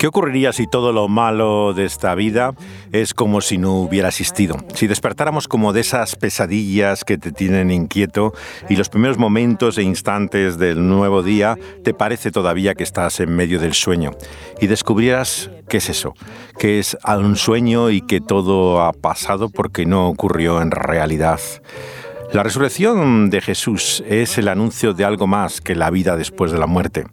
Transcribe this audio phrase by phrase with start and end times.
[0.00, 2.54] ¿Qué ocurriría si todo lo malo de esta vida
[2.90, 4.56] es como si no hubiera existido?
[4.72, 8.32] Si despertáramos como de esas pesadillas que te tienen inquieto
[8.70, 13.36] y los primeros momentos e instantes del nuevo día te parece todavía que estás en
[13.36, 14.12] medio del sueño
[14.58, 16.14] y descubrieras qué es eso,
[16.58, 21.40] que es un sueño y que todo ha pasado porque no ocurrió en realidad.
[22.32, 26.58] La resurrección de Jesús es el anuncio de algo más que la vida después de
[26.58, 27.04] la muerte.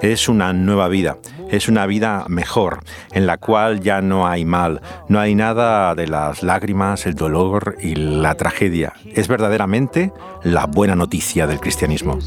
[0.00, 1.18] Es una nueva vida,
[1.52, 2.80] es una vida mejor,
[3.12, 7.76] en la cual ya no hay mal, no hay nada de las lágrimas, el dolor
[7.78, 8.94] y la tragedia.
[9.04, 12.18] Es verdaderamente la buena noticia del cristianismo.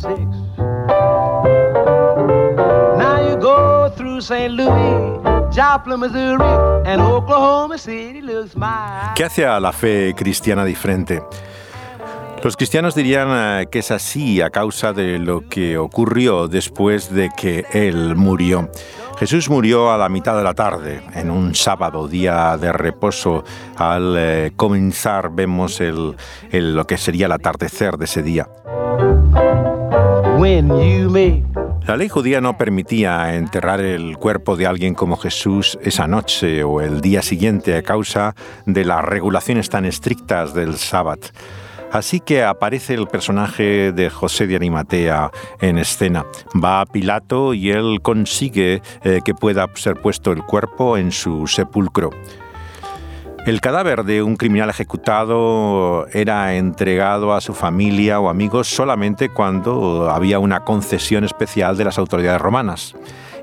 [9.15, 11.23] ¿Qué hace a la fe cristiana diferente?
[12.45, 17.31] Los cristianos dirían eh, que es así a causa de lo que ocurrió después de
[17.35, 18.69] que Él murió.
[19.17, 23.45] Jesús murió a la mitad de la tarde, en un sábado, día de reposo.
[23.77, 26.15] Al eh, comenzar vemos el,
[26.51, 28.49] lo que sería el atardecer de ese día.
[31.87, 36.81] La ley judía no permitía enterrar el cuerpo de alguien como Jesús esa noche o
[36.81, 41.21] el día siguiente a causa de las regulaciones tan estrictas del sábado.
[41.95, 46.25] Así que aparece el personaje de José de Animatea en escena.
[46.61, 51.47] Va a Pilato y él consigue eh, que pueda ser puesto el cuerpo en su
[51.47, 52.09] sepulcro.
[53.45, 60.09] El cadáver de un criminal ejecutado era entregado a su familia o amigos solamente cuando
[60.11, 62.93] había una concesión especial de las autoridades romanas.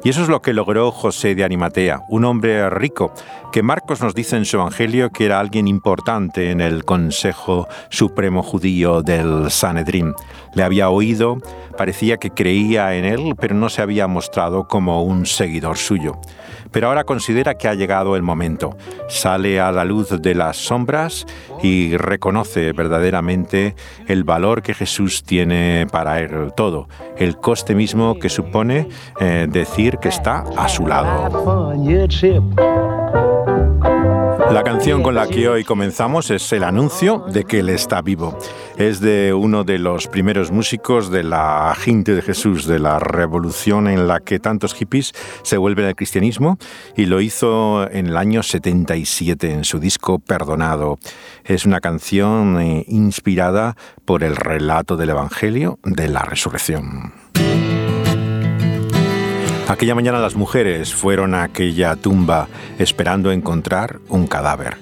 [0.05, 3.15] Y eso es lo que logró José de Animatea, un hombre rico,
[3.52, 8.42] que Marcos nos dice en su Evangelio que era alguien importante en el Consejo Supremo
[8.42, 10.14] Judío del Sanedrín.
[10.54, 11.36] Le había oído,
[11.76, 16.18] parecía que creía en él, pero no se había mostrado como un seguidor suyo
[16.72, 18.76] pero ahora considera que ha llegado el momento.
[19.08, 21.26] Sale a la luz de las sombras
[21.62, 23.76] y reconoce verdaderamente
[24.08, 28.88] el valor que Jesús tiene para él todo, el coste mismo que supone
[29.20, 31.30] eh, decir que está a su lado.
[34.52, 38.38] La canción con la que hoy comenzamos es el anuncio de que Él está vivo.
[38.76, 43.88] Es de uno de los primeros músicos de la gente de Jesús, de la revolución
[43.88, 46.58] en la que tantos hippies se vuelven al cristianismo
[46.94, 50.98] y lo hizo en el año 77 en su disco Perdonado.
[51.44, 53.74] Es una canción eh, inspirada
[54.04, 57.14] por el relato del Evangelio de la resurrección.
[59.69, 64.77] Aquella mañana las mujeres fueron a aquella tumba esperando encontrar un cadáver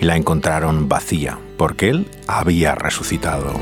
[0.00, 3.52] y la encontraron vacía porque él había resucitado.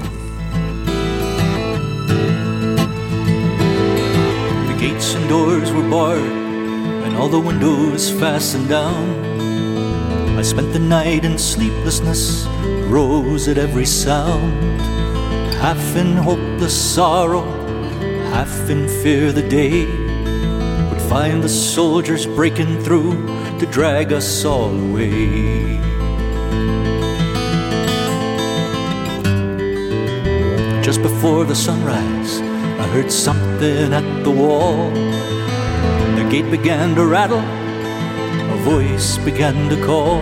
[4.67, 6.33] The gates and doors were barred
[7.05, 9.33] and all the windows fastened down.
[10.39, 12.49] I spent the night in sleeplessness,
[12.89, 14.81] rose at every sound,
[15.61, 17.45] half in hopeless sorrow,
[18.33, 20.02] half in fear the day
[21.13, 23.13] find the soldiers breaking through
[23.59, 25.77] to drag us all away.
[30.83, 32.41] Just before the sunrise,
[32.81, 34.89] I heard something at the wall.
[36.17, 37.45] The gate began to rattle,
[38.57, 40.21] a voice began to call.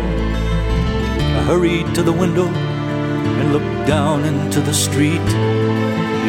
[1.38, 5.28] I hurried to the window and looked down into the street,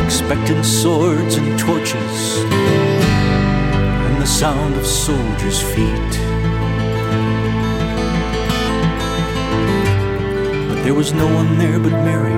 [0.05, 2.90] expecting swords and torches
[4.21, 6.13] the sound of soldiers' feet.
[10.69, 12.37] But there was no one there but Mary,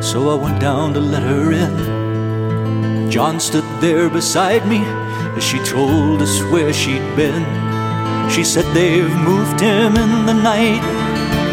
[0.00, 3.10] so I went down to let her in.
[3.10, 4.78] John stood there beside me
[5.36, 7.42] as she told us where she'd been.
[8.30, 10.84] She said they've moved him in the night,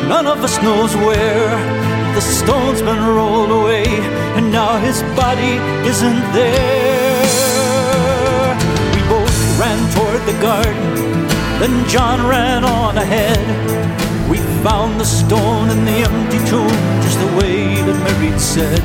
[0.07, 1.49] none of us knows where.
[2.13, 3.85] The stone's been rolled away,
[4.37, 5.53] and now his body
[5.89, 6.84] isn't there
[9.75, 11.27] ran toward the garden.
[11.59, 13.39] Then John ran on ahead.
[14.29, 18.81] We found the stone in the empty tomb, just the way that Mary'd said.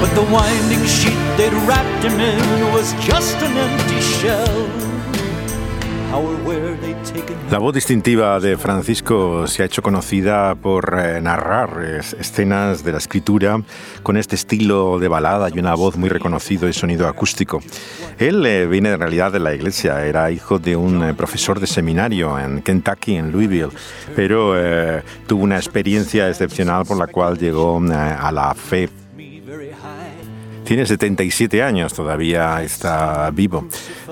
[0.00, 4.91] But the winding sheet they'd wrapped him in was just an empty shell.
[7.50, 11.82] La voz distintiva de Francisco se ha hecho conocida por eh, narrar
[12.18, 13.62] escenas de la escritura
[14.02, 17.62] con este estilo de balada y una voz muy reconocido y sonido acústico.
[18.18, 21.66] Él eh, viene en realidad de la iglesia, era hijo de un eh, profesor de
[21.66, 23.70] seminario en Kentucky, en Louisville,
[24.14, 24.54] pero
[25.26, 28.88] tuvo una experiencia excepcional por la cual llegó a la fe
[30.72, 33.66] tiene 77 años, todavía está vivo.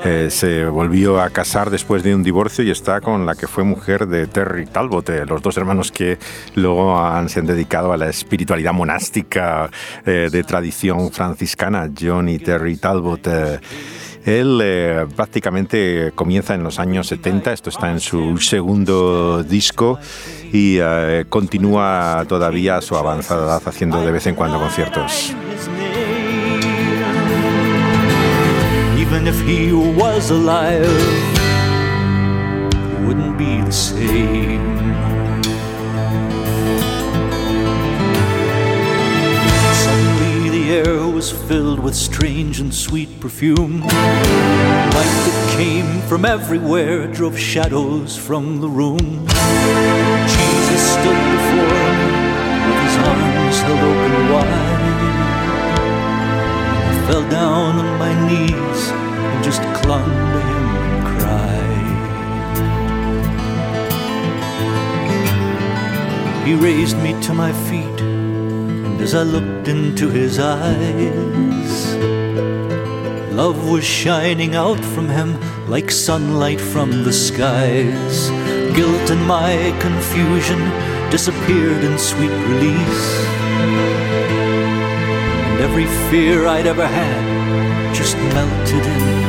[0.04, 3.64] Eh, se volvió a casar después de un divorcio y está con la que fue
[3.64, 6.18] mujer de Terry Talbot, eh, los dos hermanos que
[6.56, 9.70] luego han, se han dedicado a la espiritualidad monástica
[10.04, 13.26] eh, de tradición franciscana, John y Terry Talbot.
[14.26, 19.98] Él prácticamente comienza en los años 70, esto está en su segundo disco
[20.52, 20.78] y
[21.30, 25.34] continúa todavía su avanzada edad haciendo de vez en cuando conciertos.
[29.20, 30.82] Even if he was alive,
[32.72, 34.78] it wouldn't be the same.
[39.74, 43.80] Suddenly the air was filled with strange and sweet perfume.
[43.80, 49.26] Light that came from everywhere drove shadows from the room.
[50.28, 52.08] Jesus stood before me
[52.66, 54.80] with his arms held open wide.
[56.88, 59.09] I fell down on my knees
[59.42, 61.60] just clung to him and cried.
[66.46, 71.94] He raised me to my feet, and as I looked into his eyes,
[73.32, 75.38] love was shining out from him
[75.68, 78.30] like sunlight from the skies.
[78.76, 80.60] Guilt and my confusion
[81.10, 83.26] disappeared in sweet release.
[85.50, 87.39] And every fear I'd ever had
[88.00, 89.20] just melted in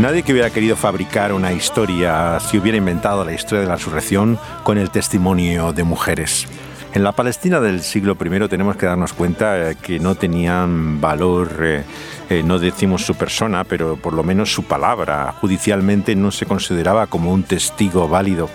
[0.00, 4.38] Nadie que hubiera querido fabricar una historia si hubiera inventado la historia de la resurrección
[4.62, 6.46] con el testimonio de mujeres.
[6.92, 11.84] En la Palestina del siglo I tenemos que darnos cuenta que no tenían valor, eh,
[12.28, 15.32] eh, no decimos su persona, pero por lo menos su palabra.
[15.40, 18.50] Judicialmente no se consideraba como un testigo válido.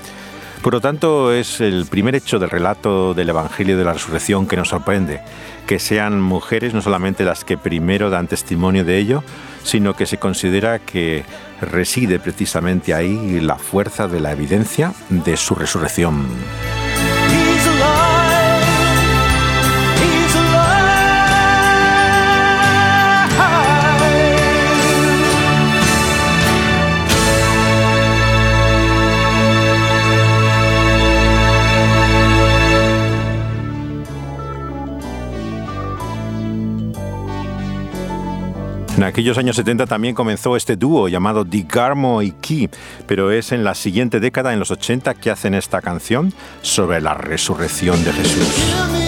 [0.62, 4.58] Por lo tanto, es el primer hecho del relato del Evangelio de la Resurrección que
[4.58, 5.22] nos sorprende,
[5.66, 9.24] que sean mujeres no solamente las que primero dan testimonio de ello,
[9.64, 11.24] sino que se considera que
[11.62, 16.26] reside precisamente ahí la fuerza de la evidencia de su resurrección.
[39.16, 42.70] Aquellos años 70 también comenzó este dúo llamado Digarmo y Key,
[43.08, 47.14] pero es en la siguiente década, en los 80, que hacen esta canción sobre la
[47.14, 49.05] resurrección de Jesús.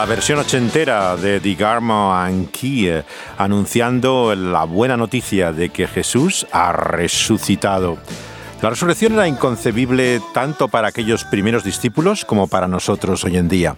[0.00, 3.04] La versión ochentera de Digarmo Ankie
[3.36, 7.98] anunciando la buena noticia de que Jesús ha resucitado.
[8.62, 13.76] La resurrección era inconcebible tanto para aquellos primeros discípulos como para nosotros hoy en día.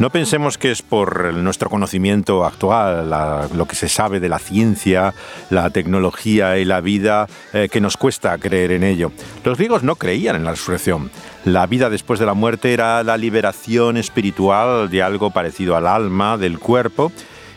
[0.00, 3.10] No pensemos que es por nuestro conocimiento actual,
[3.54, 5.14] lo que se sabe de la ciencia,
[5.50, 9.12] la tecnología y la vida, eh, que nos cuesta creer en ello.
[9.44, 11.12] Los griegos no creían en la resurrección.
[11.44, 16.38] La vida después de la muerte era la liberación espiritual de algo parecido al alma,
[16.38, 17.12] del cuerpo,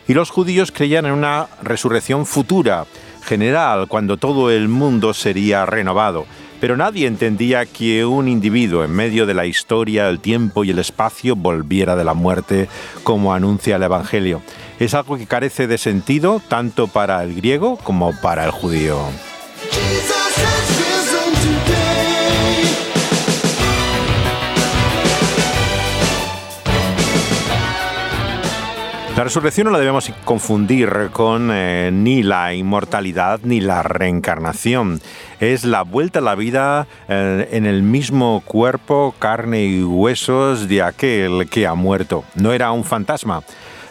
[0.06, 2.86] y los judíos creían en una resurrección futura,
[3.24, 6.24] general, cuando todo el mundo sería renovado.
[6.60, 10.78] Pero nadie entendía que un individuo en medio de la historia, el tiempo y el
[10.78, 12.68] espacio volviera de la muerte
[13.04, 14.42] como anuncia el Evangelio.
[14.78, 18.98] Es algo que carece de sentido tanto para el griego como para el judío.
[29.18, 35.00] La resurrección no la debemos confundir con eh, ni la inmortalidad ni la reencarnación.
[35.40, 40.82] Es la vuelta a la vida eh, en el mismo cuerpo, carne y huesos de
[40.82, 42.22] aquel que ha muerto.
[42.36, 43.42] No era un fantasma.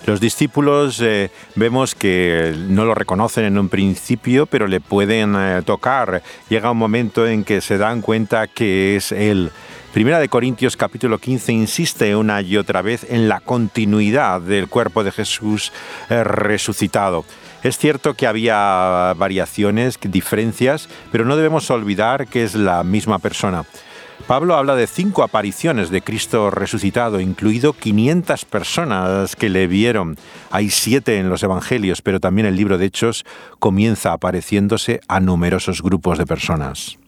[0.05, 6.23] Los discípulos eh, vemos que no lo reconocen en un principio, pero le pueden tocar.
[6.47, 9.51] Llega un momento en que se dan cuenta que es Él.
[9.97, 15.03] Primera de Corintios capítulo 15 insiste una y otra vez en la continuidad del cuerpo
[15.03, 15.73] de Jesús
[16.11, 17.25] eh, resucitado.
[17.63, 23.65] Es cierto que había variaciones, diferencias, pero no debemos olvidar que es la misma persona.
[24.27, 30.15] Pablo habla de cinco apariciones de Cristo resucitado, incluido 500 personas que le vieron.
[30.51, 33.25] Hay siete en los Evangelios, pero también el libro de Hechos
[33.57, 36.99] comienza apareciéndose a numerosos grupos de personas.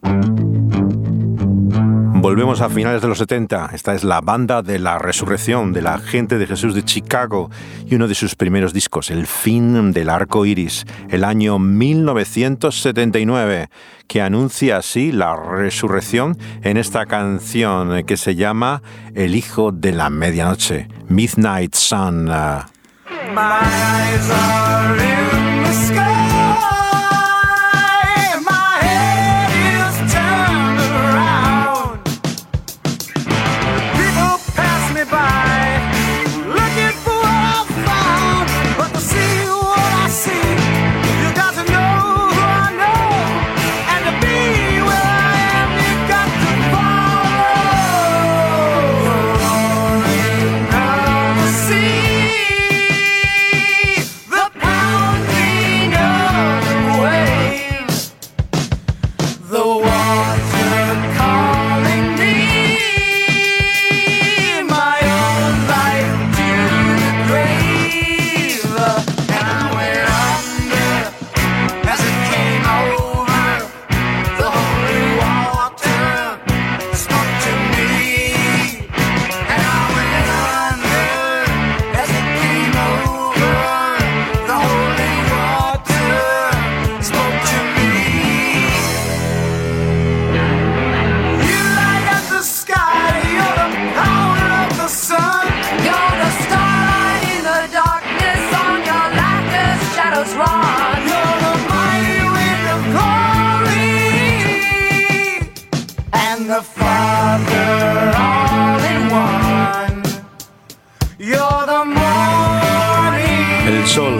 [2.21, 3.69] Volvemos a finales de los 70.
[3.73, 7.49] Esta es la banda de la resurrección de la gente de Jesús de Chicago
[7.85, 13.69] y uno de sus primeros discos, El fin del arco iris, el año 1979,
[14.07, 18.81] que anuncia así la resurrección en esta canción que se llama
[19.15, 22.29] El hijo de la medianoche, Midnight Sun.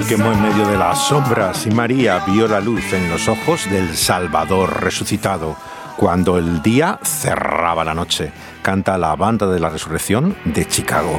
[0.10, 3.96] Quemó en medio de las sombras y María vio la luz en los ojos del
[3.96, 5.56] Salvador resucitado.
[5.98, 8.32] Cuando el día cerraba la noche,
[8.64, 11.16] canta la banda de la resurrección de Chicago.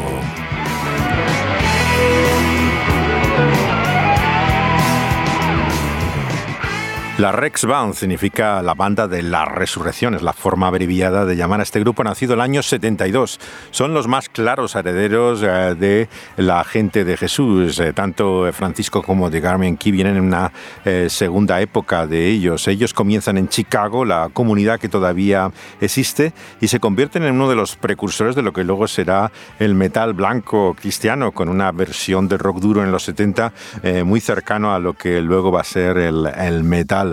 [7.21, 11.61] La Rex Band significa la banda de la resurrección, es la forma abreviada de llamar
[11.61, 13.39] a este grupo nacido el año 72.
[13.73, 16.09] Son los más claros herederos eh, de
[16.39, 20.51] la gente de Jesús, eh, tanto Francisco como de Garmin Key vienen en una
[20.87, 22.67] eh, segunda época de ellos.
[22.69, 27.55] Ellos comienzan en Chicago, la comunidad que todavía existe, y se convierten en uno de
[27.55, 32.39] los precursores de lo que luego será el metal blanco cristiano, con una versión de
[32.39, 33.53] rock duro en los 70
[34.07, 37.10] muy cercano a lo que luego va a ser el, el metal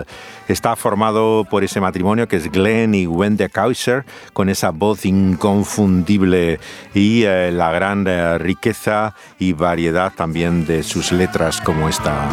[0.48, 6.60] Está formado por ese matrimonio que es Glenn y Wendy Kauser, con esa voz inconfundible
[6.94, 12.28] y eh, la gran eh, riqueza y variedad también de sus letras, como esta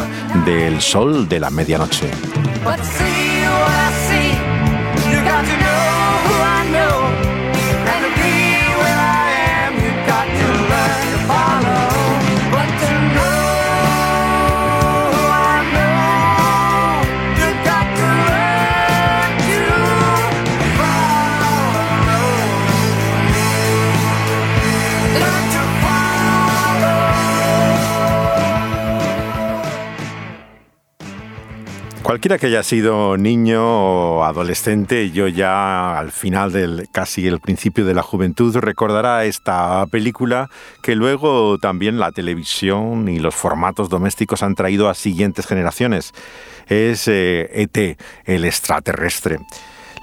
[0.45, 2.09] del sol de la medianoche.
[32.25, 33.61] Cualquiera que haya sido niño
[34.17, 39.85] o adolescente, yo ya al final del casi el principio de la juventud recordará esta
[39.91, 40.49] película
[40.81, 46.13] que luego también la televisión y los formatos domésticos han traído a siguientes generaciones.
[46.65, 49.37] Es ET, eh, e el extraterrestre.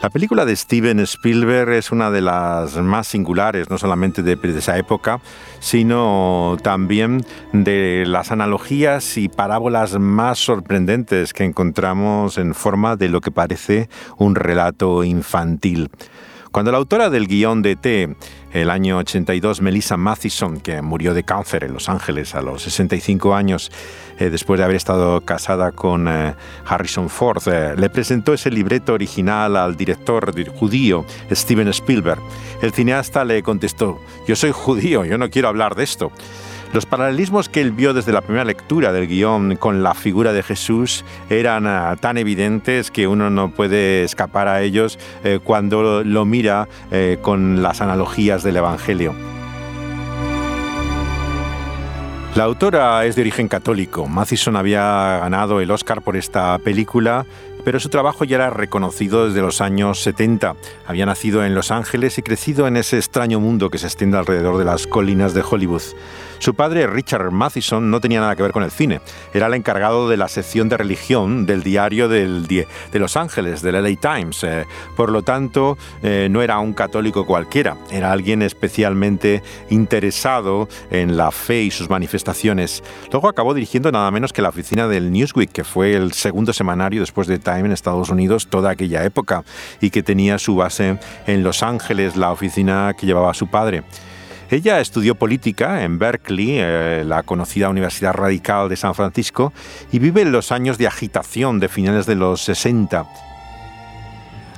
[0.03, 4.77] La película de Steven Spielberg es una de las más singulares, no solamente de, esa
[4.77, 5.21] época,
[5.61, 13.21] sino también de las analogías y parábolas más sorprendentes que encontramos en forma de lo
[13.21, 15.89] que parece un relato infantil.
[16.53, 18.15] Cuando la autora del guion de T,
[18.53, 23.35] el año 82, Melissa Mathison, que murió de cáncer en Los Ángeles a los 65
[23.35, 23.73] años,
[24.19, 26.35] eh, después de haber estado casada con eh,
[26.67, 32.21] Harrison Ford, eh, le presentó ese libreto original al director judío Steven Spielberg.
[32.61, 36.13] El cineasta le contestó, yo soy judío, yo no quiero hablar de esto.
[36.73, 40.43] Los paralelismos que él vio desde la primera lectura del guion con la figura de
[40.43, 46.25] Jesús eran ah, tan evidentes que uno no puede escapar a ellos eh, cuando lo
[46.25, 49.15] mira eh, con las analogías del Evangelio.
[52.35, 54.07] La autora es de origen católico.
[54.07, 57.27] Mathison había ganado el Oscar por esta película
[57.65, 60.57] pero su trabajo ya era reconocido desde los años 70.
[60.87, 64.59] Había nacido en Los Ángeles y crecido en ese extraño mundo que se extiende alrededor
[64.59, 65.83] de las colinas de Hollywood.
[66.43, 69.01] Su padre, Richard Matheson, no tenía nada que ver con el cine.
[69.33, 73.95] Era el encargado de la sección de religión del diario de Los Ángeles, del LA
[73.95, 74.43] Times.
[74.43, 77.77] Eh, por lo tanto, eh, no era un católico cualquiera.
[77.93, 82.83] Era alguien especialmente interesado en la fe y sus manifestaciones.
[83.13, 87.03] Luego acabó dirigiendo nada menos que la oficina del Newsweek, que fue el segundo semanario
[87.03, 89.45] después de Time en Estados Unidos toda aquella época
[89.81, 93.85] y que tenía su base en Los Ángeles, la oficina que llevaba su padre.
[94.53, 99.51] Ella estudió política en Berkeley, eh, la conocida Universidad Radical de San Francisco,
[99.91, 103.07] y vive en los años de agitación de finales de los 60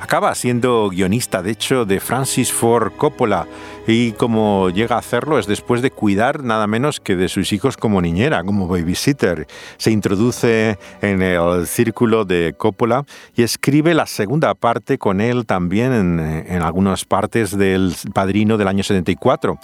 [0.00, 3.46] Acaba siendo guionista, de hecho, de Francis Ford Coppola
[3.86, 7.76] y como llega a hacerlo es después de cuidar nada menos que de sus hijos
[7.76, 9.46] como niñera, como babysitter.
[9.76, 13.04] Se introduce en el círculo de Coppola
[13.36, 18.82] y escribe la segunda parte con él también en, algunas partes del Padrino del año
[18.82, 19.58] 74.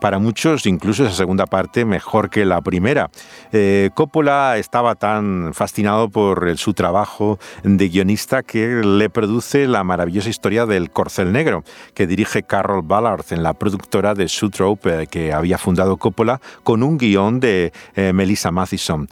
[0.00, 3.10] Para muchos incluso esa segunda parte mejor que la primera.
[3.52, 10.28] Eh, Coppola estaba tan fascinado por su trabajo de guionista que le produce la maravillosa
[10.28, 11.64] historia del Corcel Negro,
[11.94, 16.82] que dirige Carol Ballard en la productora de Sutrope eh, que había fundado Coppola, con
[16.82, 19.08] un guion de eh, Melissa Mathison.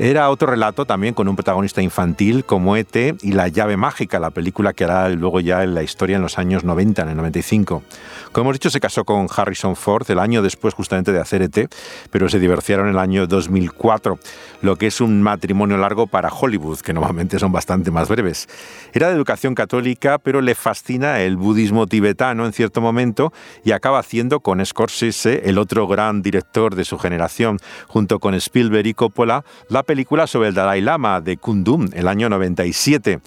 [0.00, 3.16] Era otro relato también con un protagonista infantil como E.T.
[3.20, 6.38] y La llave mágica, la película que hará luego ya en la historia en los
[6.38, 7.82] años 90, en el 95.
[8.30, 11.68] Como hemos dicho, se casó con Harrison Ford el año después justamente de hacer ET,
[12.12, 14.20] pero se divorciaron en el año 2004,
[14.62, 18.48] lo que es un matrimonio largo para Hollywood, que normalmente son bastante más breves.
[18.92, 23.32] Era de educación católica, pero le fascina el budismo tibetano en cierto momento
[23.64, 28.86] y acaba haciendo con Scorsese, el otro gran director de su generación, junto con Spielberg
[28.86, 33.20] y Coppola, la película sobre el Dalai Lama de Kundum, el año 97.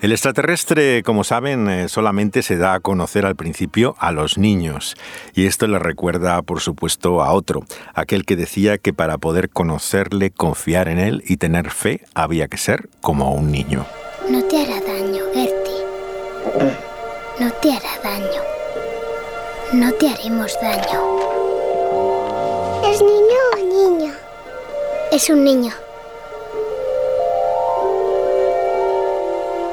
[0.00, 4.94] El extraterrestre, como saben, eh, solamente se da a conocer al principio a los niños,
[5.34, 10.30] y esto le recuerda, por supuesto, a otro, aquel que decía que para poder conocerle,
[10.30, 13.84] confiar en él y tener fe, había que ser como un niño.
[14.30, 15.82] No te hará daño, Gertie.
[17.40, 18.42] No te hará daño.
[19.72, 21.00] No te haremos daño.
[22.88, 23.25] ¿Es niño?
[25.16, 25.72] Es un niño.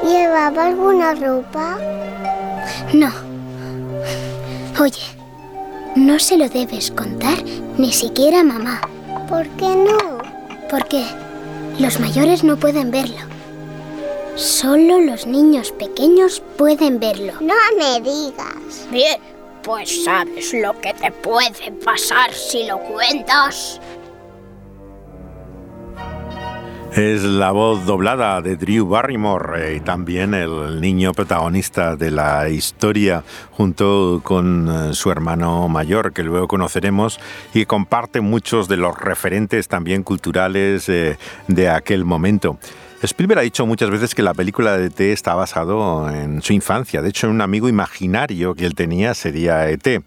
[0.02, 1.78] ¿Llevaba alguna ropa?
[2.94, 3.12] No.
[4.82, 5.04] Oye,
[5.98, 7.44] no se lo debes contar
[7.78, 8.80] ni siquiera a mamá.
[9.28, 10.20] ¿Por qué no?
[10.70, 11.04] Porque
[11.78, 13.20] los mayores no pueden verlo.
[14.38, 17.34] Solo los niños pequeños pueden verlo.
[17.42, 18.88] No me digas.
[18.92, 19.20] Bien,
[19.62, 23.82] pues sabes lo que te puede pasar si lo cuentas.
[26.96, 33.24] Es la voz doblada de Drew Barrymore y también el niño protagonista de la historia
[33.50, 37.20] junto con eh, su hermano mayor que luego conoceremos
[37.52, 42.60] y comparte muchos de los referentes también culturales eh, de aquel momento.
[43.02, 45.12] Spielberg ha dicho muchas veces que la película de E.T.
[45.12, 47.02] está basado en su infancia.
[47.02, 50.04] De hecho, un amigo imaginario que él tenía sería E.T.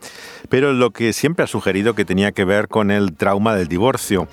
[0.49, 4.29] Pero lo que siempre ha sugerido que tenía que ver con el trauma del divorcio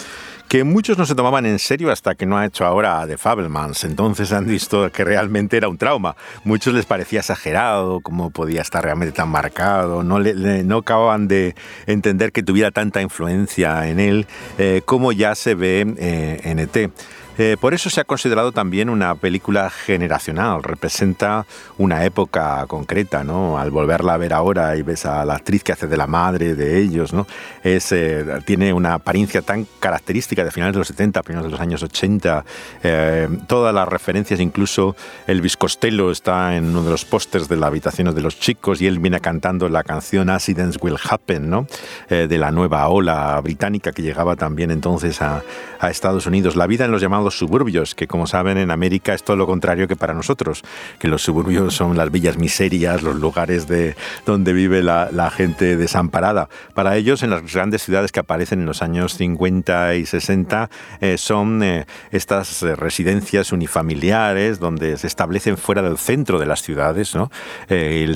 [0.54, 3.86] que muchos no se tomaban en serio hasta que no ha hecho ahora The Fablemans.
[3.86, 6.16] Entonces han visto que realmente era un trauma.
[6.44, 10.04] Muchos les parecía exagerado, cómo podía estar realmente tan marcado.
[10.04, 11.56] No, le, no acababan de
[11.88, 14.28] entender que tuviera tanta influencia en él
[14.60, 16.92] eh, como ya se ve eh, en ET.
[17.38, 21.48] Eh, por eso se ha considerado también una película generacional, representa
[21.80, 23.58] una época concreta, ¿no?
[23.58, 26.54] Al volverla a ver ahora y ves a la actriz que hace de la madre
[26.54, 27.26] de ellos, ¿no?
[27.64, 31.60] Es, eh, tiene una apariencia tan característica de finales de los 70, primeros de los
[31.60, 32.46] años 80,
[32.84, 37.68] eh, todas las referencias, incluso Elvis Costello está en uno de los pósters de la
[37.68, 41.68] habitación de los chicos y él viene cantando la canción Accidents Will Happen, ¿no?
[42.10, 45.42] de la nueva ola británica que llegaba también entonces a,
[45.80, 46.56] a Estados Unidos.
[46.56, 49.88] La vida en los llamados suburbios, que como saben en América es todo lo contrario
[49.88, 50.64] que para nosotros,
[51.00, 56.50] que los suburbios son las villas miserias, los lugares de donde vive la, gente desamparada.
[56.74, 60.70] Para ellos, en las grandes ciudades que aparecen en los años 50 y 60,
[61.02, 66.62] eh, son eh, estas eh, residencias unifamiliares donde se establecen fuera del centro de las
[66.62, 67.32] ciudades, ¿no?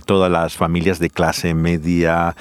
[0.06, 2.36] todas las familias de clase media,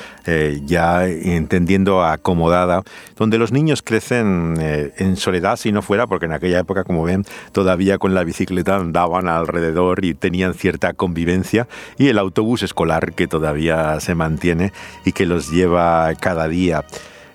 [0.64, 2.82] ya entendiendo acomodada,
[3.16, 7.24] donde los niños crecen en soledad si no fuera, porque en aquella época, como ven,
[7.52, 13.26] todavía con la bicicleta andaban alrededor y tenían cierta convivencia, y el autobús escolar que
[13.26, 14.72] todavía se mantiene
[15.04, 16.84] y que los lleva cada día.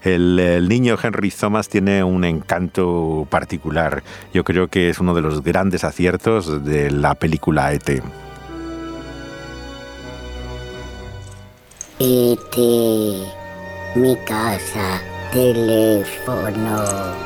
[0.03, 4.03] El, niño Henry Thomas tiene un encanto particular.
[4.33, 8.01] Yo creo que es uno de los grandes aciertos de la película ET.
[11.99, 12.57] ET,
[13.95, 17.21] mi casa, teléfono.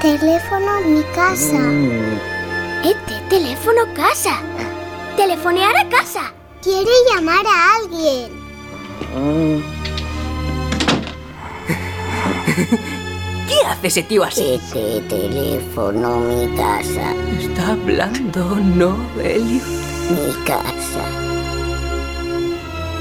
[0.00, 1.58] Teléfono, mi casa.
[1.58, 2.18] Mm.
[2.84, 4.40] ET, teléfono, casa.
[5.16, 6.32] Telefonear a casa.
[6.62, 8.30] Quiere llamar a alguien.
[13.48, 14.54] ¿Qué hace ese tío así?
[14.54, 17.14] Este teléfono, mi casa.
[17.38, 19.64] Está hablando, ¿no, Elliot?
[20.10, 21.04] Mi casa.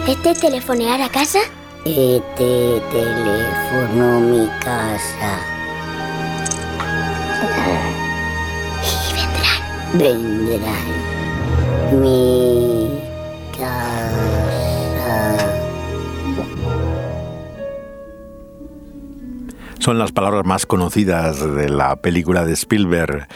[0.08, 1.40] ¿Este telefonear a casa?
[1.86, 5.57] Este teléfono, mi casa.
[9.94, 10.88] Vendrán.
[12.02, 12.88] Mi
[19.88, 23.30] son las palabras más conocidas de la película de Spielberg,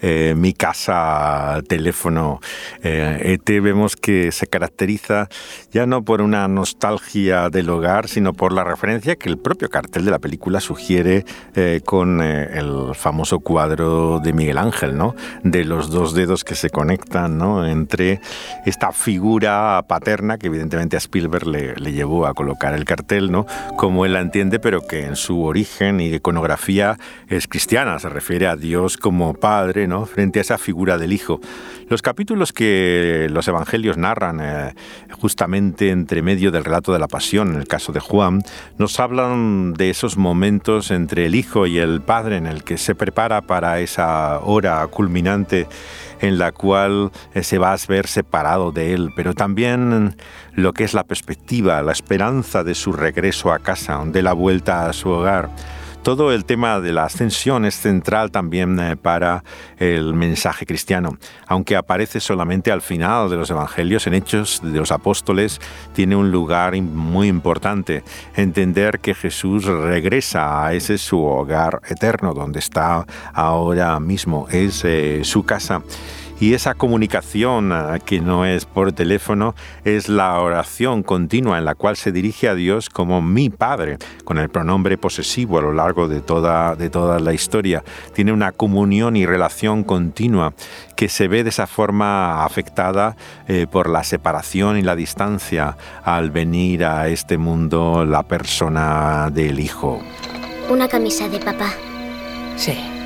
[0.00, 2.40] eh, Mi casa, teléfono.
[2.82, 5.28] ET eh, e vemos que se caracteriza
[5.72, 10.04] ya no por una nostalgia del hogar, sino por la referencia que el propio cartel
[10.04, 15.14] de la película sugiere eh, con el famoso cuadro de Miguel Ángel, ¿no?
[15.42, 17.66] De los dos dedos que se conectan, ¿no?
[17.66, 18.20] Entre
[18.64, 23.46] esta figura paterna que evidentemente a Spielberg le, le llevó a colocar el cartel, ¿no?
[23.76, 28.46] Como él la entiende, pero que en su origen y iconografía es cristiana, se refiere
[28.46, 31.40] a Dios como Padre, frente a esa figura del Hijo.
[31.88, 34.74] Los capítulos que los evangelios narran eh,
[35.12, 38.42] justamente entre medio del relato de la pasión, en el caso de Juan,
[38.76, 42.94] nos hablan de esos momentos entre el Hijo y el Padre en el que se
[42.94, 45.66] prepara para esa hora culminante
[46.20, 50.16] en la cual eh, se va a ver separado de él, pero también
[50.54, 54.88] lo que es la perspectiva, la esperanza de su regreso a casa, de la vuelta
[54.88, 55.50] a su hogar.
[56.02, 59.44] Todo el tema de la ascensión es central también eh, para
[59.78, 64.90] el mensaje cristiano, aunque aparece solamente al final de los evangelios, en Hechos de los
[64.90, 65.60] Apóstoles,
[65.92, 68.04] tiene un lugar muy importante.
[68.34, 75.20] Entender que Jesús regresa a ese su hogar eterno, donde está ahora mismo, es eh,
[75.24, 75.82] su casa.
[76.40, 81.74] Y esa comunicación ah, que no es por teléfono es la oración continua en la
[81.74, 86.06] cual se dirige a Dios como mi Padre, con el pronombre posesivo a lo largo
[86.06, 87.82] de toda, de toda la historia.
[88.14, 90.52] Tiene una comunión y relación continua
[90.94, 93.16] que se ve de esa forma afectada
[93.48, 99.58] eh, por la separación y la distancia al venir a este mundo la persona del
[99.58, 100.00] Hijo.
[100.68, 101.72] Una camisa de papá.
[102.56, 102.97] Sí.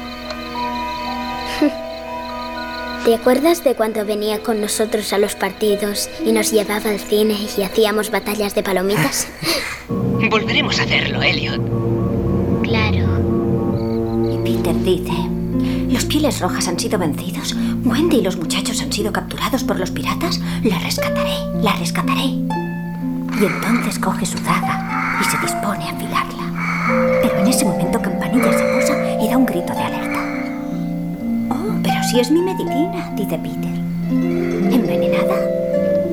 [3.04, 7.36] ¿Te acuerdas de cuando venía con nosotros a los partidos y nos llevaba al cine
[7.58, 9.26] y hacíamos batallas de palomitas?
[10.30, 11.60] Volveremos a hacerlo, Elliot.
[12.62, 13.08] Claro.
[14.32, 15.12] Y Peter dice,
[15.90, 17.56] los pieles rojas han sido vencidos.
[17.84, 20.40] Wendy y los muchachos han sido capturados por los piratas.
[20.62, 22.26] La rescataré, la rescataré.
[22.26, 27.20] Y entonces coge su daga y se dispone a afilarla.
[27.20, 30.21] Pero en ese momento Campanilla se posa y da un grito de alerta.
[32.12, 33.72] Si es mi medicina, dice Peter.
[34.11, 35.35] ¿Envenenada?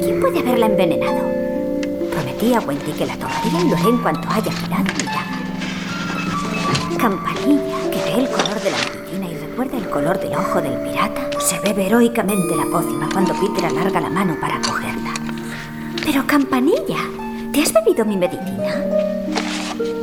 [0.02, 1.28] ¿Quién puede haberla envenenado?
[2.10, 4.92] Prometí a Wendy que la tomaría y lo haré en cuanto haya girado mi
[6.98, 10.80] Campanilla, que ve el color de la medicina y recuerda el color del ojo del
[10.80, 15.14] pirata, se bebe heroicamente la pócima cuando Peter alarga la mano para cogerla.
[16.06, 17.00] Pero Campanilla,
[17.52, 18.86] ¿te has bebido mi medicina?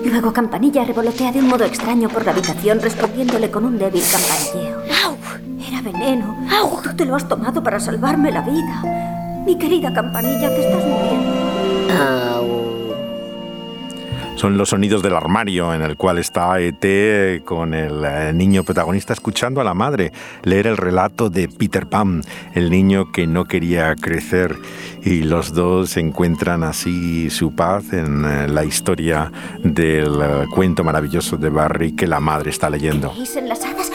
[0.04, 4.85] Luego Campanilla revolotea de un modo extraño por la habitación respondiéndole con un débil campanilleo.
[6.06, 6.36] Veneno.
[6.82, 9.42] Tú te lo has tomado para salvarme la vida.
[9.44, 11.32] Mi querida Campanilla, te estás muriendo.
[12.00, 12.66] ¡Au!
[14.36, 19.14] Son los sonidos del armario en el cual está ET con el eh, niño protagonista
[19.14, 22.20] escuchando a la madre leer el relato de Peter Pan,
[22.54, 24.54] el niño que no quería crecer
[25.02, 29.32] y los dos encuentran así su paz en eh, la historia
[29.64, 33.10] del eh, cuento maravilloso de Barry que la madre está leyendo.
[33.12, 33.90] ¿Creéis en las hadas?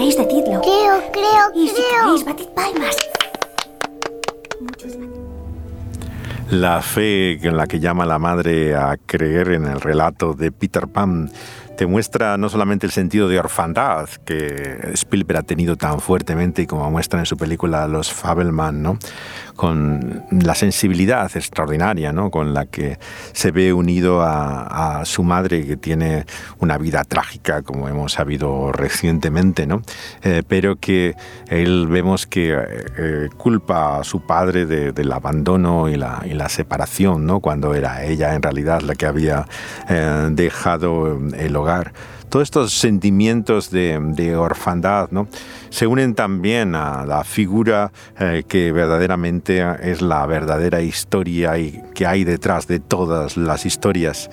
[0.00, 0.62] Decidlo.
[0.62, 2.24] Creo, creo, Y si creo.
[2.24, 2.96] batid palmas.
[6.48, 10.88] La fe en la que llama la madre a creer en el relato de Peter
[10.88, 11.30] Pan
[11.76, 16.66] te muestra no solamente el sentido de orfandad que Spielberg ha tenido tan fuertemente y
[16.66, 18.98] como muestra en su película Los Fabelman, ¿no?
[19.60, 22.30] Con la sensibilidad extraordinaria ¿no?
[22.30, 22.98] con la que
[23.32, 26.24] se ve unido a, su madre que tiene
[26.60, 29.82] una vida trágica como hemos sabido recientemente, ¿no?
[30.22, 31.14] Eh, pero que
[31.48, 36.48] él vemos que eh, culpa a su padre de, del abandono y la, y la
[36.48, 37.40] separación, ¿no?
[37.40, 39.46] cuando era ella en realidad la que había
[39.90, 41.92] eh, dejado el hogar
[42.30, 45.26] todos estos sentimientos de, de, orfandad ¿no?
[45.70, 52.06] Se unen también a la figura eh, que verdaderamente es la verdadera historia y que
[52.06, 54.30] hay detrás de todas las historias,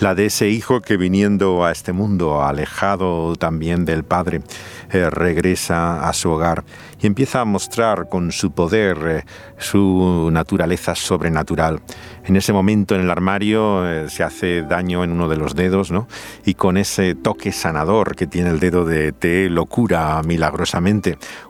[0.00, 4.40] la de ese hijo que viniendo a este mundo, alejado también del padre,
[4.90, 6.64] eh, regresa a su hogar
[7.00, 9.24] y empieza a mostrar con su poder eh,
[9.58, 11.80] su naturaleza sobrenatural.
[12.24, 16.08] En ese momento en el armario se hace daño en uno de los dedos, ¿no?
[16.44, 20.20] Y con ese toque sanador que tiene el dedo de T lo cura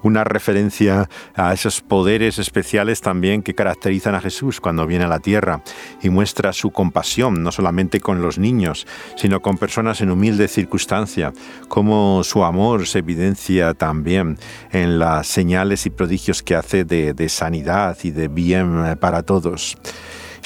[0.03, 5.21] Una referencia a esos poderes especiales también que caracterizan a Jesús cuando viene a la
[5.21, 5.63] tierra
[6.03, 8.87] y muestra su compasión, no solamente con los niños,
[9.17, 11.33] sino con personas en humilde circunstancia,
[11.69, 14.39] como su amor se evidencia también
[14.73, 19.77] en las señales y prodigios que hace de sanidad y de bien para todos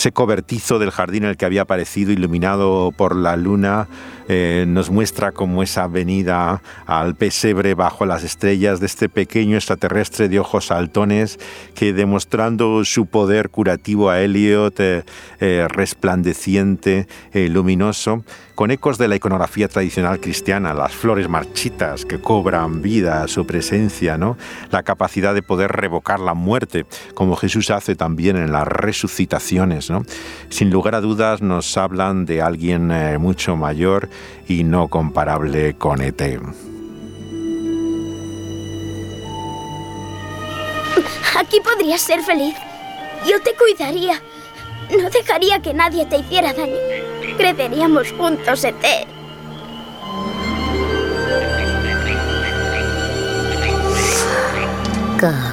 [0.03, 3.87] ese cobertizo del jardín en el que había aparecido iluminado por la luna
[4.29, 10.29] eh, nos muestra como esa venida al pesebre bajo las estrellas de este pequeño extraterrestre
[10.29, 11.39] de ojos saltones
[11.77, 15.05] que demostrando su poder curativo a Elliot, eh,
[15.39, 22.83] eh, resplandeciente, luminoso, con ecos de la iconografía tradicional cristiana, las flores marchitas que cobran
[22.83, 24.37] vida su presencia, ¿no?
[24.71, 29.91] la capacidad de poder revocar la muerte, como Jesús hace también en las resucitaciones.
[29.91, 30.05] ¿no?
[30.49, 34.09] Sin lugar a dudas nos hablan de alguien eh, mucho mayor
[34.49, 36.23] y no comparable con ET.
[41.39, 42.55] Aquí podrías ser feliz.
[43.27, 44.21] Yo te cuidaría.
[44.91, 46.77] No dejaría que nadie te hiciera daño.
[47.37, 49.07] Creceríamos juntos, E ET.
[55.19, 55.53] Casa.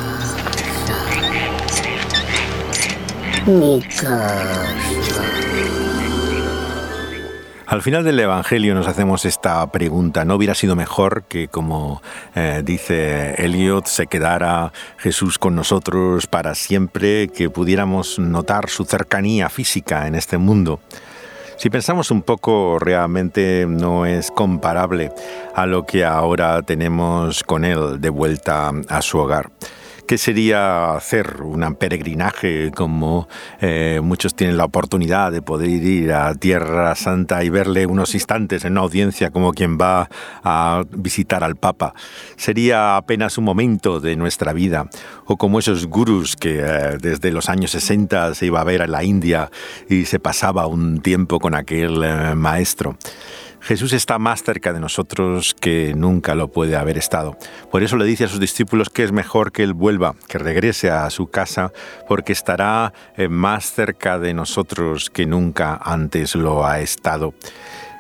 [3.46, 5.39] Mi casa.
[7.70, 10.26] Al final del Evangelio nos hacemos esta pregunta.
[10.26, 12.02] ¿No hubiera sido mejor que, como
[12.34, 19.50] eh, dice Eliot, se quedara Jesús con nosotros para siempre, que pudiéramos notar su cercanía
[19.50, 20.80] física en este mundo?
[21.58, 25.12] Si pensamos un poco, realmente no es comparable
[25.54, 29.52] a lo que ahora tenemos con Él de vuelta a su hogar.
[30.10, 33.28] ¿Qué sería hacer un peregrinaje como
[33.62, 38.66] eh, muchos tienen la oportunidad de poder ir a Tierra Santa y verle unos instantes
[38.66, 40.10] en una audiencia como quien va
[40.44, 41.94] a visitar al Papa?
[42.38, 44.90] Sería apenas un momento de nuestra vida,
[45.26, 48.88] o como esos gurús que eh, desde los años 60 se iba a ver a
[48.88, 49.52] la India
[49.88, 52.98] y se pasaba un tiempo con aquel eh, maestro.
[53.62, 57.38] Jesús está más cerca de nosotros que nunca lo puede haber estado.
[57.72, 60.90] Por eso le dice a sus discípulos que es mejor que Él vuelva, que regrese
[60.90, 61.72] a su casa,
[62.08, 62.94] porque estará
[63.30, 67.34] más cerca de nosotros que nunca antes lo ha estado.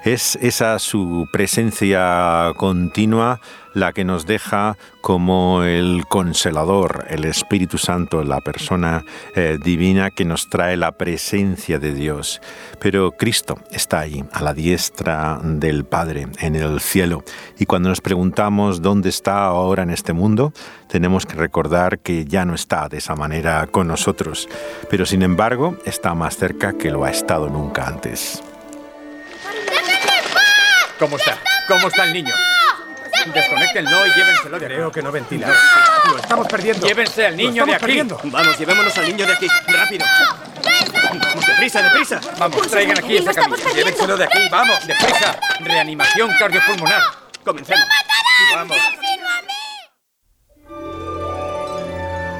[0.03, 3.41] Es esa su presencia continua
[3.73, 9.03] la que nos deja como el consolador, el Espíritu Santo, la persona
[9.35, 12.41] eh, divina que nos trae la presencia de Dios.
[12.79, 17.23] Pero Cristo está ahí, a la diestra del Padre, en el cielo.
[17.57, 20.53] Y cuando nos preguntamos dónde está ahora en este mundo,
[20.87, 24.47] tenemos que recordar que ya no está de esa manera con nosotros.
[24.89, 28.41] Pero sin embargo, está más cerca que lo ha estado nunca antes.
[30.99, 31.39] ¿Cómo está?
[31.65, 32.35] ¿Cómo está el niño?
[33.33, 34.75] Desconéctenlo y llévenselo de aquí.
[34.75, 35.47] Creo que no ventila.
[36.07, 36.85] Lo estamos perdiendo.
[36.85, 37.85] Llévense al niño de aquí.
[37.85, 38.19] Perdiendo.
[38.25, 39.47] Vamos, llevémonos al niño de aquí.
[39.67, 40.05] Rápido.
[41.03, 42.19] Vamos, deprisa, deprisa.
[42.37, 43.57] Vamos, traigan aquí ese camino.
[43.73, 44.39] Llévenselo de aquí.
[44.51, 45.39] Vamos, deprisa.
[45.61, 47.01] Reanimación cardiopulmonar.
[47.45, 47.85] Comencemos.
[48.55, 48.77] Vamos.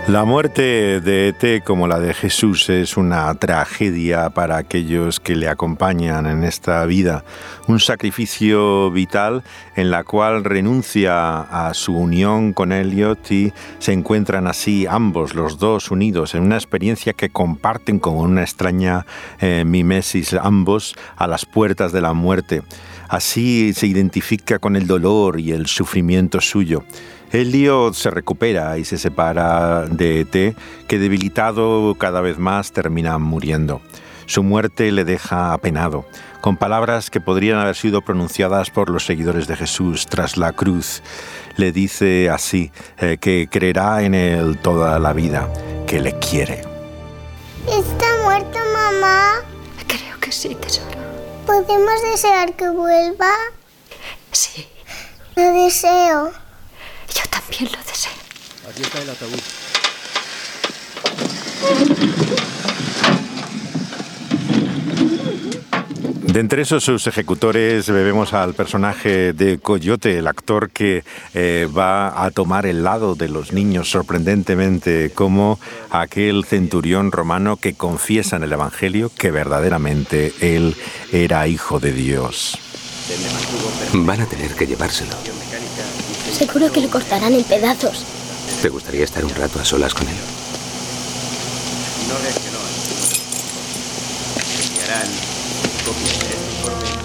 [0.10, 5.48] La muerte de ET como la de Jesús es una tragedia para aquellos que le
[5.48, 7.24] acompañan en esta vida,
[7.67, 9.43] un sacrificio vital
[9.76, 15.60] en la cual renuncia a su unión con Elliot y se encuentran así ambos, los
[15.60, 19.06] dos unidos, en una experiencia que comparten como una extraña
[19.39, 22.63] eh, mimesis, ambos a las puertas de la muerte.
[23.10, 26.84] Así se identifica con el dolor y el sufrimiento suyo.
[27.32, 30.56] Elliot se recupera y se separa de ET,
[30.88, 33.82] que debilitado cada vez más termina muriendo.
[34.26, 36.06] Su muerte le deja apenado,
[36.42, 41.02] con palabras que podrían haber sido pronunciadas por los seguidores de Jesús tras la cruz.
[41.56, 45.52] Le dice así, eh, que creerá en él toda la vida,
[45.88, 46.62] que le quiere.
[47.68, 49.32] ¿Está muerto, mamá?
[49.88, 51.00] Creo que sí, tesoro.
[51.46, 53.32] ¿Podemos desear que vuelva?
[54.32, 54.68] Sí.
[55.36, 56.32] Lo deseo.
[57.13, 58.12] Yo también lo deseo.
[58.69, 59.39] Aquí está el ataúd.
[66.32, 72.24] De entre esos sus ejecutores vemos al personaje de Coyote, el actor que eh, va
[72.24, 78.43] a tomar el lado de los niños sorprendentemente como aquel centurión romano que confiesa en
[78.43, 80.76] el Evangelio que verdaderamente él
[81.12, 82.60] era hijo de Dios.
[83.93, 85.15] Van a tener que llevárselo.
[86.32, 88.06] Seguro que lo cortarán en pedazos.
[88.62, 90.15] ¿Te gustaría estar un rato a solas con él?
[92.08, 92.60] No reaccionó.
[94.63, 95.08] Enviarán
[95.86, 97.00] copias de este informe.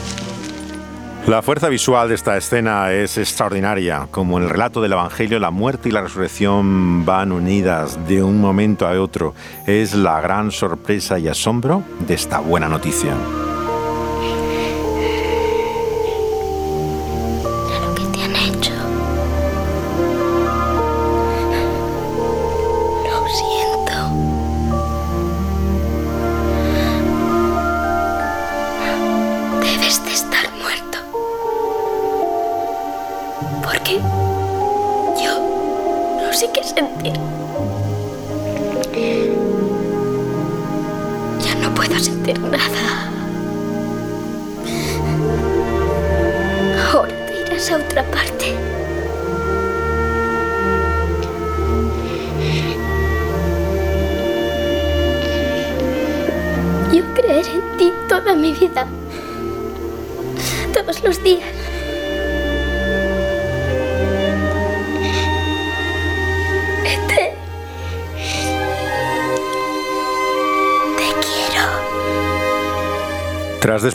[1.27, 4.09] La fuerza visual de esta escena es extraordinaria.
[4.11, 8.41] Como en el relato del Evangelio, la muerte y la resurrección van unidas de un
[8.41, 9.35] momento a otro.
[9.67, 13.15] Es la gran sorpresa y asombro de esta buena noticia.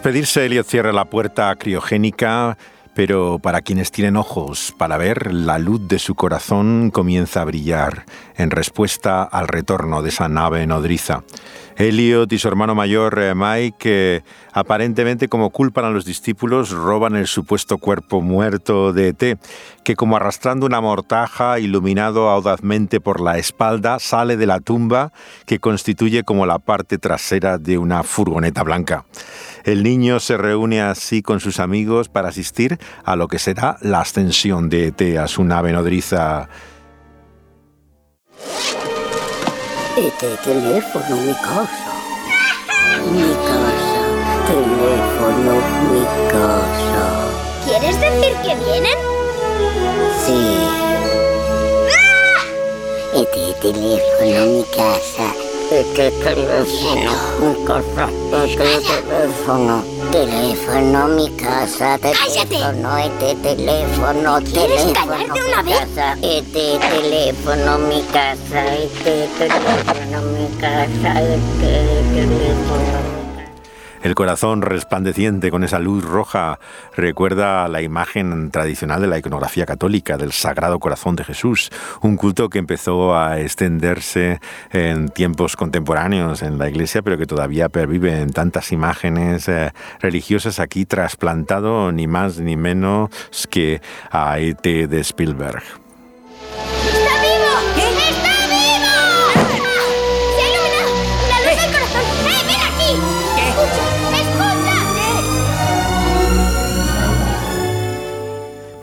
[0.10, 2.58] Despedirse, Elliot cierra la puerta criogénica,
[2.95, 8.06] pero para quienes tienen ojos para ver, la luz de su corazón comienza a brillar
[8.36, 11.22] en respuesta al retorno de esa nave nodriza.
[11.80, 17.26] Elliot y su hermano mayor eh, Mike, aparentemente como culpan a los discípulos, roban el
[17.26, 19.39] supuesto cuerpo muerto de ET,
[19.86, 25.13] que como arrastrando una mortaja, iluminado audazmente por la espalda, sale de la tumba
[25.46, 29.06] que constituye como la parte trasera de una furgoneta blanca.
[29.63, 34.02] El niño se reúne así con sus amigos para asistir a lo que será la
[34.02, 36.50] ascensión de ET a su nave nodriza.
[39.99, 41.91] Este teléfono, mi casa.
[43.12, 44.01] Mi casa.
[44.47, 45.53] Teléfono,
[45.91, 47.05] mi casa.
[47.65, 48.97] ¿Quieres decir que vienen?
[50.25, 50.57] Sí.
[53.13, 55.48] Este teléfono, mi casa.
[55.71, 58.10] Este teléfono, mi casa.
[58.43, 59.84] Este teléfono.
[60.12, 61.97] Teléfono, mi casa.
[61.99, 64.39] Teléfono, este teléfono.
[64.51, 65.79] ¿Quieres teléfono, de mi una vez?
[65.79, 66.17] casa.
[66.23, 68.75] Este teléfono, mi casa.
[68.75, 71.21] Este teléfono, mi casa.
[71.21, 73.09] Este teléfono.
[74.01, 76.59] El corazón resplandeciente con esa luz roja
[76.95, 81.69] recuerda la imagen tradicional de la iconografía católica del Sagrado Corazón de Jesús,
[82.01, 84.39] un culto que empezó a extenderse
[84.71, 90.62] en tiempos contemporáneos en la iglesia, pero que todavía pervive en tantas imágenes eh, religiosas
[90.62, 93.09] aquí trasplantado ni más ni menos
[93.49, 93.81] que
[94.12, 94.88] a E.T.
[94.88, 95.88] de Spielberg.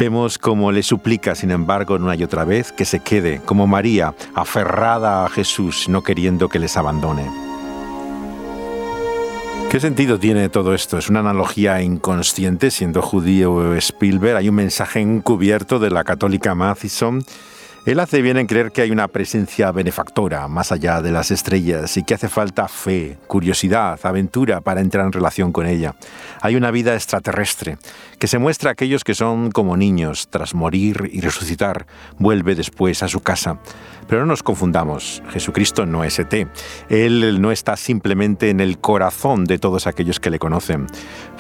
[0.07, 4.14] Vemos cómo le suplica, sin embargo, una y otra vez que se quede, como María,
[4.37, 7.29] aferrada a Jesús, no queriendo que les abandone.
[9.69, 10.96] ¿Qué sentido tiene todo esto?
[10.96, 14.37] ¿Es una analogía inconsciente, siendo judío Spielberg?
[14.37, 17.25] ¿Hay un mensaje encubierto de la católica Mathison?
[17.87, 21.97] Él hace bien en creer que hay una presencia benefactora más allá de las estrellas
[21.97, 25.95] y que hace falta fe, curiosidad, aventura para entrar en relación con ella.
[26.41, 27.79] Hay una vida extraterrestre
[28.19, 31.87] que se muestra a aquellos que son como niños, tras morir y resucitar,
[32.19, 33.61] vuelve después a su casa.
[34.09, 36.48] Pero no nos confundamos, Jesucristo no es ET.
[36.88, 40.87] Él no está simplemente en el corazón de todos aquellos que le conocen,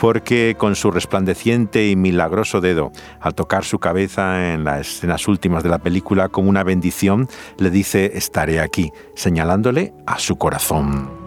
[0.00, 5.62] porque con su resplandeciente y milagroso dedo, al tocar su cabeza en las escenas últimas
[5.62, 11.25] de la película como una bendición, le dice estaré aquí, señalándole a su corazón.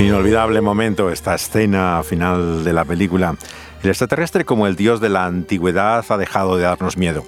[0.00, 3.36] Inolvidable momento esta escena final de la película.
[3.82, 7.22] El extraterrestre como el dios de la antigüedad ha dejado de darnos miedo.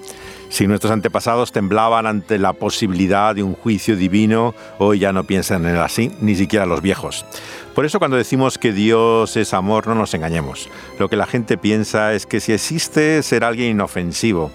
[0.49, 5.67] Si nuestros antepasados temblaban ante la posibilidad de un juicio divino, hoy ya no piensan
[5.67, 7.27] en él así, ni siquiera los viejos.
[7.75, 10.71] Por eso cuando decimos que Dios es amor, no nos engañemos.
[10.99, 14.51] Lo que la gente piensa es que si existe será alguien inofensivo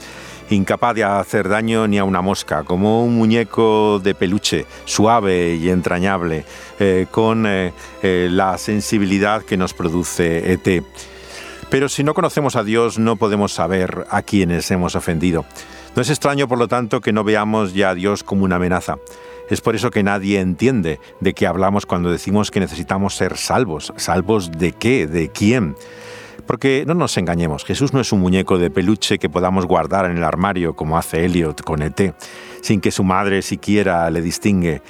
[0.50, 5.70] incapaz de hacer daño ni a una mosca, como un muñeco de peluche, suave y
[5.70, 6.46] entrañable,
[6.80, 10.84] eh, con eh, eh, la sensibilidad que nos produce ET.
[11.70, 15.46] Pero si no conocemos a Dios no podemos saber a quienes hemos ofendido.
[15.96, 18.98] No es extraño, por lo tanto, que no veamos ya a Dios como una amenaza.
[19.50, 23.94] Es por eso que nadie entiende de qué hablamos cuando decimos que necesitamos ser salvos.
[23.96, 25.08] ¿Salvos de qué?
[25.08, 25.76] ¿De quién?
[26.48, 30.18] Porque no nos engañemos, Jesús no es un muñeco de peluche que podamos guardar en
[30.18, 32.16] el armario como hace Elliot con ET,
[32.62, 34.82] sin que su madre siquiera le distingue.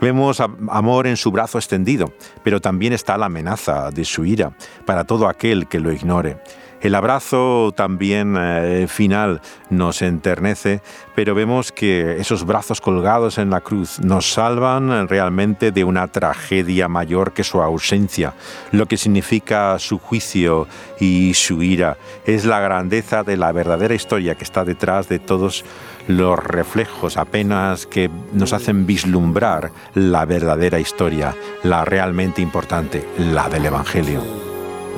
[0.00, 2.12] Vemos amor en su brazo extendido,
[2.44, 4.52] pero también está la amenaza de su ira
[4.86, 6.38] para todo aquel que lo ignore.
[6.80, 10.80] El abrazo también eh, final nos enternece,
[11.14, 16.88] pero vemos que esos brazos colgados en la cruz nos salvan realmente de una tragedia
[16.88, 18.32] mayor que su ausencia,
[18.72, 20.66] lo que significa su juicio
[20.98, 21.98] y su ira.
[22.24, 25.64] Es la grandeza de la verdadera historia que está detrás de todos
[26.08, 33.66] los reflejos apenas que nos hacen vislumbrar la verdadera historia, la realmente importante, la del
[33.66, 34.22] Evangelio.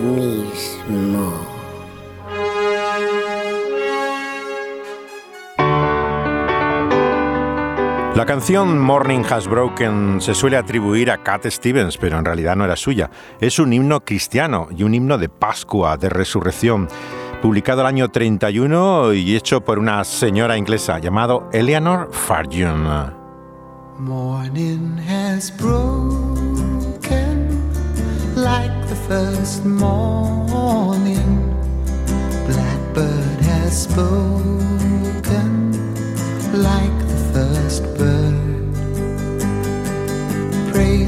[0.00, 1.51] Mismo.
[8.14, 12.66] La canción Morning Has Broken se suele atribuir a Cat Stevens, pero en realidad no
[12.66, 13.10] era suya.
[13.40, 16.88] Es un himno cristiano y un himno de Pascua, de resurrección,
[17.40, 23.14] publicado el año 31 y hecho por una señora inglesa llamada Eleanor Farjun.
[23.98, 26.28] Morning has broken
[28.36, 29.64] like the first.
[32.44, 33.86] Blackbird has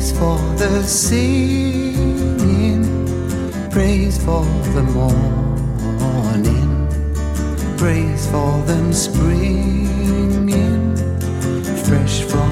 [0.05, 2.85] Praise for the singing,
[3.71, 4.45] praise for
[4.75, 6.87] the morning,
[7.79, 10.95] praise for them springing
[11.87, 12.51] fresh from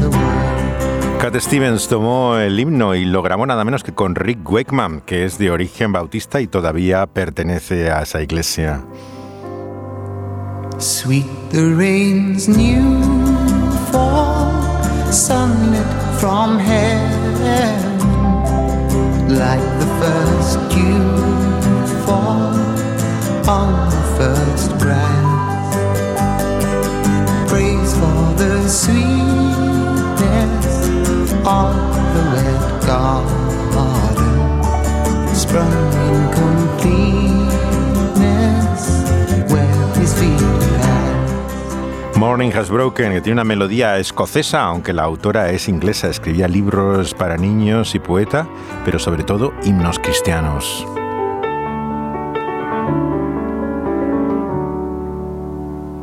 [0.00, 1.20] the world.
[1.20, 5.24] Cat Stevens tomó el himno y lo grabó nada menos que con Rick Wakeman, que
[5.24, 8.82] es de origen bautista y todavía pertenece a esa iglesia.
[10.78, 12.82] Sweet the rain's new
[13.92, 14.50] fall,
[15.12, 17.78] sunlit from heaven,
[19.28, 21.02] like the first dew
[22.04, 22.54] fall
[23.48, 25.74] on the first grass.
[27.48, 30.66] Praise for the sweetness
[31.46, 31.74] of
[32.14, 34.36] the red garden,
[35.34, 35.97] sprung
[42.18, 47.14] Morning Has Broken, que tiene una melodía escocesa, aunque la autora es inglesa, escribía libros
[47.14, 48.48] para niños y poeta,
[48.84, 50.84] pero sobre todo himnos cristianos.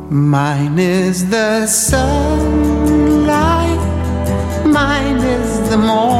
[0.08, 2.18] Mine is the sunlight,
[4.64, 6.15] mine is the morning,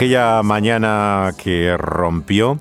[0.00, 2.58] Aquella mañana que rompió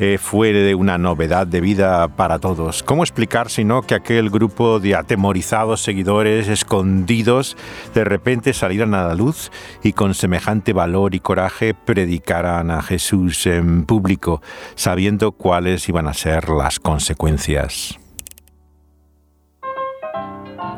[0.00, 2.82] eh, fue de una novedad de vida para todos.
[2.82, 7.56] ¿Cómo explicar sino que aquel grupo de atemorizados seguidores escondidos
[7.94, 9.52] de repente salieran a la luz
[9.84, 14.42] y con semejante valor y coraje predicaran a Jesús en público,
[14.74, 18.00] sabiendo cuáles iban a ser las consecuencias?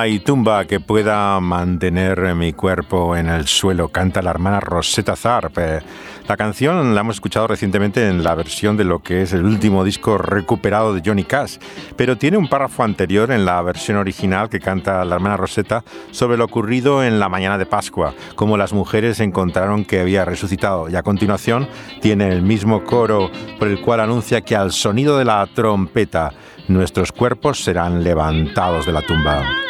[0.00, 5.80] hay tumba que pueda mantener mi cuerpo en el suelo, canta la hermana Rosetta Tharpe.
[6.28, 9.84] La canción la hemos escuchado recientemente en la versión de lo que es el último
[9.84, 11.58] disco recuperado de Johnny Cash,
[11.96, 16.36] pero tiene un párrafo anterior en la versión original que canta la hermana Rosetta sobre
[16.36, 20.88] lo ocurrido en la mañana de Pascua, cómo las mujeres encontraron que había resucitado.
[20.88, 21.68] Y a continuación
[22.00, 26.32] tiene el mismo coro por el cual anuncia que al sonido de la trompeta
[26.68, 29.65] nuestros cuerpos serán levantados de la tumba.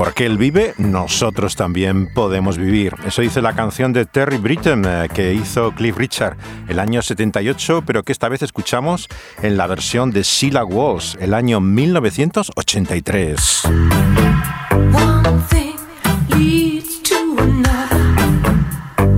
[0.00, 2.94] Porque Él vive, nosotros también podemos vivir.
[3.04, 6.38] Eso dice la canción de Terry Britton eh, que hizo Cliff Richard
[6.68, 9.08] el año 78, pero que esta vez escuchamos
[9.42, 13.64] en la versión de Sheila Walsh el año 1983.
[14.90, 15.76] One thing
[16.30, 18.00] leads to another.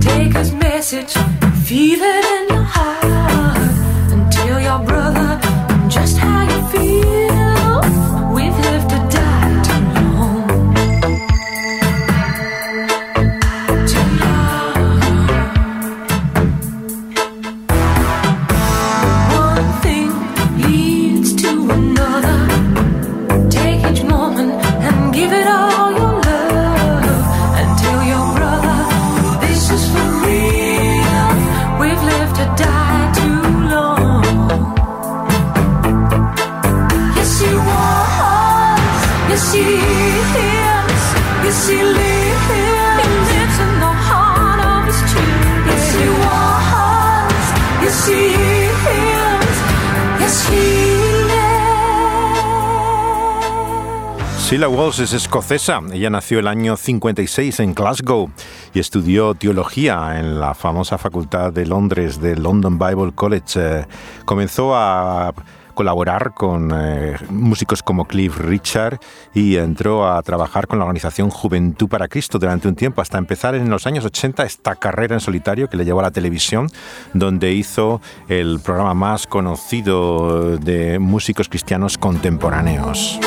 [0.01, 1.13] Take message,
[1.63, 2.22] feel it
[54.99, 55.81] Es escocesa.
[55.91, 58.29] Ella nació el año 56 en Glasgow
[58.75, 63.59] y estudió teología en la famosa facultad de Londres de London Bible College.
[63.59, 63.85] Eh,
[64.23, 65.33] comenzó a
[65.73, 68.99] colaborar con eh, músicos como Cliff Richard
[69.33, 73.55] y entró a trabajar con la organización Juventud para Cristo durante un tiempo, hasta empezar
[73.55, 76.69] en los años 80 esta carrera en solitario que le llevó a la televisión,
[77.15, 83.19] donde hizo el programa más conocido de músicos cristianos contemporáneos.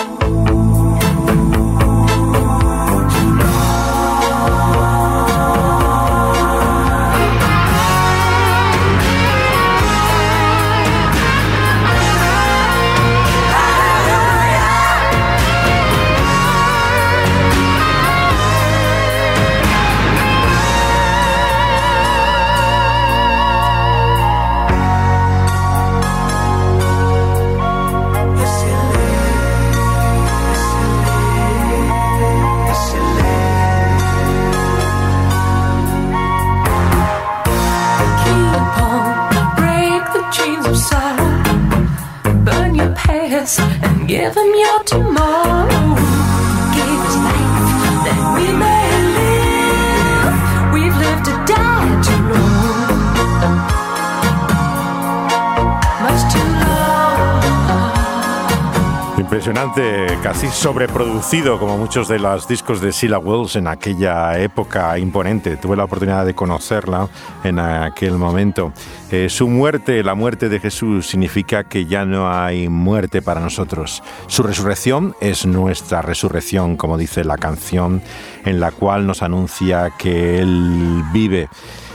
[60.26, 65.56] Casi sobreproducido como muchos de los discos de Sheila Wells en aquella época imponente.
[65.56, 67.08] Tuve la oportunidad de conocerla
[67.44, 68.72] en aquel momento.
[69.12, 74.02] Eh, su muerte, la muerte de Jesús, significa que ya no hay muerte para nosotros.
[74.26, 78.02] Su resurrección es nuestra resurrección, como dice la canción
[78.44, 81.48] en la cual nos anuncia que Él vive.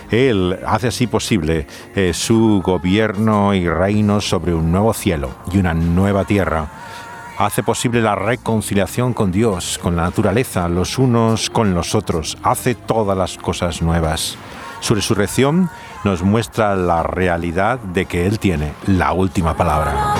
[0.09, 5.73] Él hace así posible eh, su gobierno y reino sobre un nuevo cielo y una
[5.73, 6.69] nueva tierra
[7.45, 12.75] hace posible la reconciliación con Dios, con la naturaleza, los unos con los otros, hace
[12.75, 14.37] todas las cosas nuevas.
[14.79, 15.69] Su resurrección
[16.03, 20.15] nos muestra la realidad de que Él tiene la última palabra.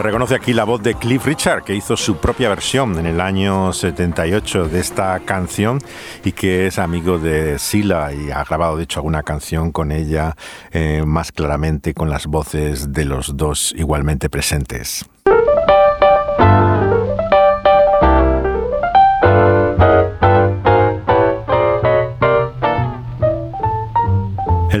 [0.00, 3.20] Se reconoce aquí la voz de Cliff Richard, que hizo su propia versión en el
[3.20, 5.78] año 78 de esta canción
[6.24, 10.36] y que es amigo de Sila y ha grabado de hecho alguna canción con ella
[10.70, 15.04] eh, más claramente con las voces de los dos igualmente presentes.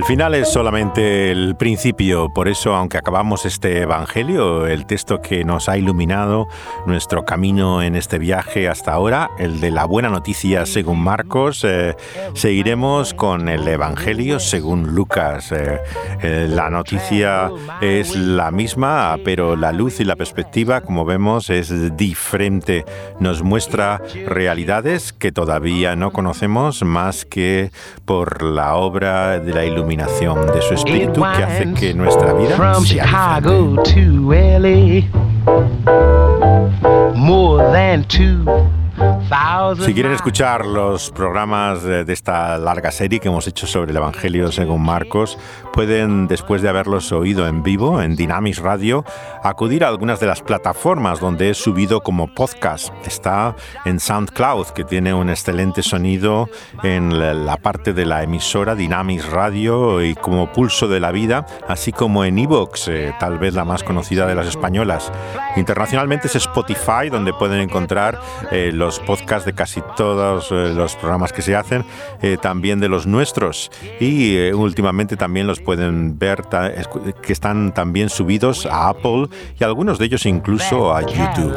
[0.00, 5.44] El final es solamente el principio, por eso aunque acabamos este Evangelio, el texto que
[5.44, 6.48] nos ha iluminado
[6.86, 11.96] nuestro camino en este viaje hasta ahora, el de la buena noticia según Marcos, eh,
[12.32, 15.52] seguiremos con el Evangelio según Lucas.
[15.52, 15.78] Eh,
[16.22, 17.50] eh, la noticia
[17.82, 22.86] es la misma, pero la luz y la perspectiva, como vemos, es diferente.
[23.20, 27.70] Nos muestra realidades que todavía no conocemos más que
[28.06, 32.80] por la obra de la iluminación iluminación de su espíritu que hace que nuestra vida
[32.80, 35.10] sea diferente.
[39.84, 44.52] Si quieren escuchar los programas de, esta larga serie que hemos hecho sobre el Evangelio
[44.52, 45.38] según Marcos,
[45.72, 49.04] pueden, después de haberlos oído en vivo en Dynamis Radio,
[49.42, 52.92] acudir a algunas de las plataformas donde he subido como podcast.
[53.06, 56.48] Está en SoundCloud, que tiene un excelente sonido
[56.82, 61.92] en la parte de la emisora Dynamis Radio y como Pulso de la Vida, así
[61.92, 65.12] como en Evox, eh, tal vez la más conocida de las españolas.
[65.56, 68.20] Internacionalmente es Spotify, donde pueden encontrar
[68.50, 71.84] eh, los podcasts de casi todos eh, los programas que se hacen,
[72.22, 73.70] eh, también de los nuestros.
[74.00, 76.42] Y eh, últimamente también los pueden ver
[77.22, 79.28] que están también subidos a Apple
[79.58, 81.54] y algunos de ellos incluso a YouTube.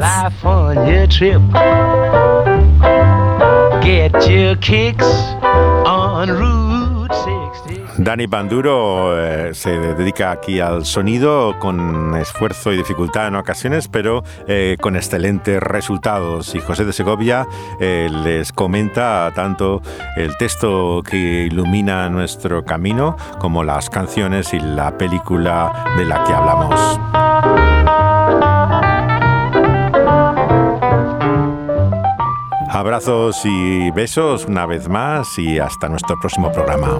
[7.96, 14.24] Dani Banduro eh, se dedica aquí al sonido con esfuerzo y dificultad en ocasiones, pero
[14.48, 16.54] eh, con excelentes resultados.
[16.56, 17.46] Y José de Segovia
[17.80, 19.80] eh, les comenta tanto
[20.16, 26.32] el texto que ilumina nuestro camino como las canciones y la película de la que
[26.32, 27.00] hablamos.
[32.70, 36.98] Abrazos y besos una vez más y hasta nuestro próximo programa.